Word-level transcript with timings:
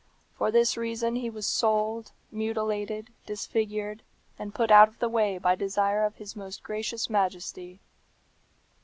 For 0.35 0.49
this 0.49 0.77
reason 0.77 1.15
he 1.17 1.29
was 1.29 1.45
sold, 1.45 2.11
mutilated, 2.31 3.11
disfigured, 3.27 4.01
and 4.39 4.51
put 4.55 4.71
out 4.71 4.87
of 4.87 4.97
the 4.97 5.09
way 5.09 5.37
by 5.37 5.53
desire 5.53 6.03
of 6.05 6.15
his 6.15 6.35
most 6.35 6.63
gracious 6.63 7.07
Majesty. 7.07 7.79